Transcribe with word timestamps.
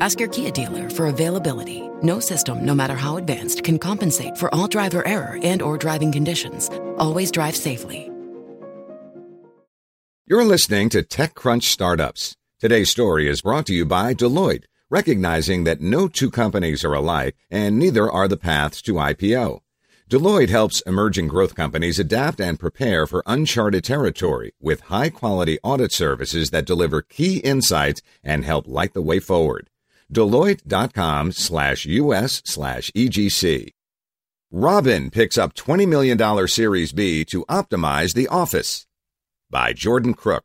Ask 0.00 0.20
your 0.20 0.28
Kia 0.28 0.50
dealer 0.50 0.90
for 0.90 1.06
availability. 1.06 1.82
No 2.02 2.20
system, 2.20 2.64
no 2.64 2.74
matter 2.74 2.94
how 2.94 3.16
advanced, 3.16 3.64
can 3.64 3.78
compensate 3.78 4.36
for 4.36 4.54
all 4.54 4.66
driver 4.66 5.06
error 5.06 5.38
and 5.42 5.62
or 5.62 5.78
driving 5.78 6.12
conditions. 6.12 6.70
Always 6.98 7.30
drive 7.30 7.56
safely. 7.56 8.10
You're 10.26 10.44
listening 10.44 10.88
to 10.88 11.02
TechCrunch 11.02 11.64
Startups. 11.64 12.34
Today's 12.58 12.90
story 12.90 13.28
is 13.28 13.42
brought 13.42 13.66
to 13.66 13.74
you 13.74 13.84
by 13.84 14.14
Deloitte, 14.14 14.64
recognizing 14.88 15.64
that 15.64 15.82
no 15.82 16.08
two 16.08 16.30
companies 16.30 16.82
are 16.82 16.94
alike 16.94 17.36
and 17.50 17.78
neither 17.78 18.10
are 18.10 18.26
the 18.26 18.38
paths 18.38 18.80
to 18.82 18.94
IPO. 18.94 19.60
Deloitte 20.10 20.48
helps 20.48 20.80
emerging 20.82 21.28
growth 21.28 21.54
companies 21.54 21.98
adapt 21.98 22.40
and 22.40 22.58
prepare 22.58 23.06
for 23.06 23.22
uncharted 23.26 23.84
territory 23.84 24.52
with 24.60 24.80
high 24.82 25.10
quality 25.10 25.58
audit 25.62 25.92
services 25.92 26.50
that 26.50 26.66
deliver 26.66 27.02
key 27.02 27.38
insights 27.38 28.00
and 28.22 28.44
help 28.44 28.66
light 28.66 28.94
the 28.94 29.02
way 29.02 29.20
forward. 29.20 29.68
Deloitte.com 30.12 31.32
slash 31.32 31.86
US 31.86 32.42
slash 32.44 32.90
EGC. 32.94 33.70
Robin 34.50 35.10
picks 35.10 35.36
up 35.36 35.54
$20 35.54 35.88
million 35.88 36.46
Series 36.46 36.92
B 36.92 37.24
to 37.24 37.44
optimize 37.46 38.14
the 38.14 38.28
office 38.28 38.86
by 39.50 39.72
Jordan 39.72 40.14
Crook. 40.14 40.44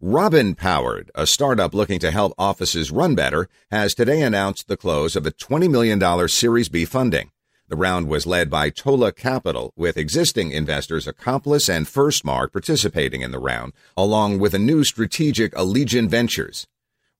Robin 0.00 0.54
Powered, 0.54 1.10
a 1.14 1.26
startup 1.26 1.72
looking 1.72 1.98
to 2.00 2.10
help 2.10 2.34
offices 2.36 2.90
run 2.90 3.14
better, 3.14 3.48
has 3.70 3.94
today 3.94 4.20
announced 4.20 4.68
the 4.68 4.76
close 4.76 5.16
of 5.16 5.24
a 5.24 5.30
$20 5.30 5.70
million 5.70 6.28
Series 6.28 6.68
B 6.68 6.84
funding. 6.84 7.30
The 7.68 7.76
round 7.76 8.06
was 8.06 8.26
led 8.26 8.50
by 8.50 8.70
Tola 8.70 9.10
Capital, 9.10 9.72
with 9.74 9.96
existing 9.96 10.52
investors 10.52 11.08
Accomplice 11.08 11.68
and 11.68 11.86
Firstmark 11.86 12.52
participating 12.52 13.22
in 13.22 13.30
the 13.30 13.38
round, 13.38 13.72
along 13.96 14.38
with 14.38 14.52
a 14.52 14.58
new 14.58 14.84
strategic 14.84 15.54
Allegion 15.54 16.08
Ventures. 16.08 16.66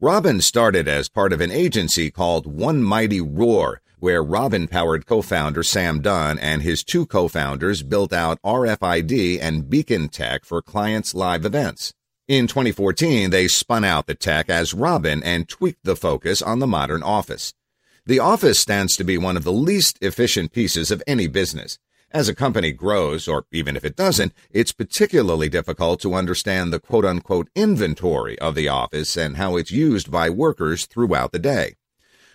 Robin 0.02 0.42
started 0.42 0.86
as 0.86 1.08
part 1.08 1.32
of 1.32 1.40
an 1.40 1.50
agency 1.50 2.10
called 2.10 2.46
One 2.46 2.82
Mighty 2.82 3.22
Roar, 3.22 3.80
where 3.98 4.22
Robin 4.22 4.68
powered 4.68 5.06
co 5.06 5.22
founder 5.22 5.62
Sam 5.62 6.02
Dunn 6.02 6.38
and 6.38 6.60
his 6.60 6.84
two 6.84 7.06
co 7.06 7.28
founders 7.28 7.82
built 7.82 8.12
out 8.12 8.38
RFID 8.42 9.38
and 9.40 9.70
Beacon 9.70 10.10
Tech 10.10 10.44
for 10.44 10.60
clients' 10.60 11.14
live 11.14 11.46
events. 11.46 11.94
In 12.28 12.46
2014, 12.46 13.30
they 13.30 13.48
spun 13.48 13.84
out 13.84 14.06
the 14.06 14.14
tech 14.14 14.50
as 14.50 14.74
Robin 14.74 15.22
and 15.22 15.48
tweaked 15.48 15.84
the 15.84 15.96
focus 15.96 16.42
on 16.42 16.58
the 16.58 16.66
modern 16.66 17.02
office. 17.02 17.54
The 18.04 18.18
office 18.18 18.58
stands 18.58 18.98
to 18.98 19.04
be 19.04 19.16
one 19.16 19.38
of 19.38 19.44
the 19.44 19.52
least 19.52 19.96
efficient 20.02 20.52
pieces 20.52 20.90
of 20.90 21.02
any 21.06 21.26
business. 21.26 21.78
As 22.12 22.28
a 22.28 22.34
company 22.34 22.72
grows, 22.72 23.26
or 23.26 23.46
even 23.50 23.76
if 23.76 23.84
it 23.84 23.96
doesn't, 23.96 24.32
it's 24.50 24.72
particularly 24.72 25.48
difficult 25.48 26.00
to 26.00 26.14
understand 26.14 26.72
the 26.72 26.78
quote 26.78 27.04
unquote 27.04 27.48
inventory 27.54 28.38
of 28.38 28.54
the 28.54 28.68
office 28.68 29.16
and 29.16 29.36
how 29.36 29.56
it's 29.56 29.72
used 29.72 30.10
by 30.10 30.30
workers 30.30 30.86
throughout 30.86 31.32
the 31.32 31.38
day. 31.38 31.74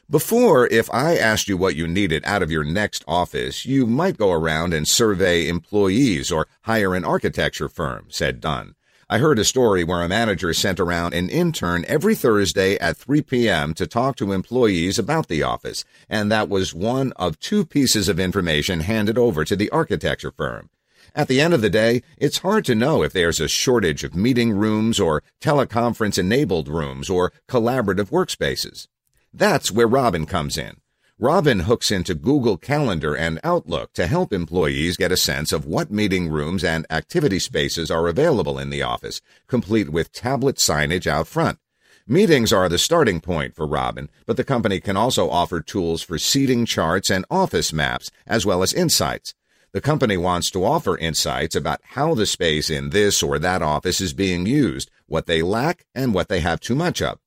Before, 0.10 0.68
if 0.68 0.94
I 0.94 1.16
asked 1.16 1.48
you 1.48 1.56
what 1.56 1.78
you 1.78 1.88
needed 1.88 2.24
out 2.26 2.44
of 2.44 2.52
your 2.52 2.66
next 2.66 3.06
office, 3.08 3.66
you 3.66 3.88
might 3.88 4.18
go 4.18 4.34
around 4.34 4.74
and 4.74 4.86
survey 4.86 5.48
employees 5.48 6.34
or 6.34 6.48
hire 6.64 6.94
an 6.94 7.06
architecture 7.06 7.70
firm, 7.70 8.08
said 8.10 8.42
Dunn. 8.42 8.76
I 9.14 9.18
heard 9.18 9.40
a 9.40 9.44
story 9.44 9.84
where 9.84 10.02
a 10.02 10.08
manager 10.08 10.54
sent 10.54 10.80
around 10.80 11.14
an 11.14 11.28
intern 11.28 11.84
every 11.86 12.16
Thursday 12.16 12.78
at 12.78 12.96
3 12.96 13.22
p.m. 13.24 13.74
to 13.74 13.86
talk 13.86 14.16
to 14.16 14.32
employees 14.32 14.98
about 14.98 15.28
the 15.28 15.44
office, 15.44 15.84
and 16.08 16.32
that 16.32 16.48
was 16.48 16.74
one 16.74 17.12
of 17.18 17.38
two 17.38 17.66
pieces 17.66 18.08
of 18.08 18.22
information 18.22 18.80
handed 18.80 19.18
over 19.18 19.44
to 19.44 19.58
the 19.58 19.70
architecture 19.72 20.32
firm. 20.32 20.70
At 21.14 21.28
the 21.28 21.42
end 21.42 21.54
of 21.54 21.60
the 21.60 21.70
day, 21.70 22.04
it's 22.18 22.38
hard 22.38 22.64
to 22.64 22.74
know 22.74 23.04
if 23.04 23.12
there's 23.12 23.42
a 23.42 23.50
shortage 23.50 24.06
of 24.06 24.16
meeting 24.16 24.54
rooms 24.54 24.98
or 24.98 25.24
teleconference 25.42 26.18
enabled 26.18 26.70
rooms 26.70 27.10
or 27.10 27.34
collaborative 27.50 28.12
workspaces. 28.12 28.88
That's 29.34 29.74
where 29.74 29.88
Robin 29.88 30.26
comes 30.26 30.58
in. 30.58 30.81
Robin 31.24 31.60
hooks 31.60 31.92
into 31.92 32.16
Google 32.16 32.58
Calendar 32.58 33.16
and 33.16 33.40
Outlook 33.44 33.94
to 33.94 34.08
help 34.08 34.34
employees 34.34 34.98
get 34.98 35.12
a 35.12 35.16
sense 35.16 35.52
of 35.52 35.68
what 35.68 35.92
meeting 35.92 36.30
rooms 36.30 36.64
and 36.64 36.84
activity 36.90 37.38
spaces 37.38 37.92
are 37.92 38.08
available 38.08 38.58
in 38.58 38.72
the 38.72 38.82
office, 38.82 39.22
complete 39.46 39.90
with 39.90 40.12
tablet 40.12 40.56
signage 40.56 41.06
out 41.06 41.28
front. 41.28 41.60
Meetings 42.08 42.52
are 42.52 42.68
the 42.68 42.80
starting 42.80 43.22
point 43.22 43.56
for 43.56 43.68
Robin, 43.68 44.10
but 44.26 44.36
the 44.36 44.44
company 44.44 44.80
can 44.80 44.98
also 44.98 45.30
offer 45.30 45.62
tools 45.62 46.02
for 46.02 46.18
seating 46.18 46.66
charts 46.66 47.12
and 47.12 47.24
office 47.30 47.72
maps, 47.72 48.10
as 48.26 48.44
well 48.44 48.64
as 48.64 48.74
insights. 48.74 49.36
The 49.74 49.80
company 49.80 50.18
wants 50.18 50.50
to 50.50 50.66
offer 50.66 50.98
insights 50.98 51.56
about 51.56 51.82
how 51.84 52.16
the 52.16 52.26
space 52.26 52.68
in 52.68 52.90
this 52.90 53.22
or 53.22 53.38
that 53.38 53.62
office 53.62 54.02
is 54.02 54.14
being 54.14 54.48
used, 54.48 54.90
what 55.06 55.28
they 55.28 55.44
lack, 55.44 55.86
and 55.94 56.16
what 56.16 56.30
they 56.30 56.40
have 56.40 56.60
too 56.60 56.74
much 56.74 57.00
of. 57.00 57.20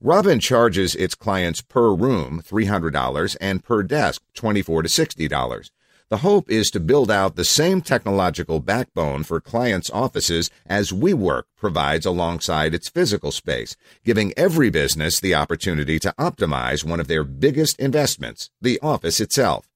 Robin 0.00 0.38
charges 0.38 0.94
its 0.94 1.16
clients 1.16 1.60
per 1.60 1.92
room 1.92 2.40
$300 2.40 3.36
and 3.40 3.64
per 3.64 3.82
desk 3.82 4.22
24 4.34 4.82
to 4.82 4.88
$60. 4.88 5.70
The 6.08 6.18
hope 6.18 6.48
is 6.48 6.70
to 6.70 6.78
build 6.78 7.10
out 7.10 7.34
the 7.34 7.44
same 7.44 7.82
technological 7.82 8.60
backbone 8.60 9.24
for 9.24 9.40
clients' 9.40 9.90
offices 9.90 10.50
as 10.66 10.92
WeWork 10.92 11.42
provides 11.56 12.06
alongside 12.06 12.74
its 12.74 12.88
physical 12.88 13.32
space, 13.32 13.76
giving 14.04 14.32
every 14.36 14.70
business 14.70 15.18
the 15.18 15.34
opportunity 15.34 15.98
to 15.98 16.14
optimize 16.16 16.84
one 16.84 17.00
of 17.00 17.08
their 17.08 17.24
biggest 17.24 17.76
investments, 17.80 18.50
the 18.62 18.78
office 18.80 19.18
itself. 19.18 19.68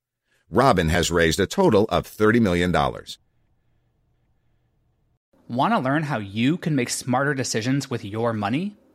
Robin 0.49 0.89
has 0.89 1.11
raised 1.11 1.41
a 1.41 1.49
total 1.49 1.85
of 1.89 2.07
$30 2.07 2.41
million. 2.41 2.71
Want 5.49 5.75
to 5.75 5.81
learn 5.81 6.05
how 6.05 6.19
you 6.19 6.57
can 6.59 6.77
make 6.77 6.91
smarter 6.91 7.35
decisions 7.35 7.91
with 7.91 8.05
your 8.05 8.33
money? 8.33 8.77